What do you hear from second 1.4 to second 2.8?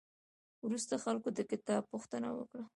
کتاب پوښتنه وکړه.